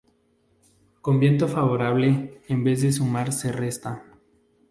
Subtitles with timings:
[1.03, 4.03] Con viento favorable en vez de sumar se resta.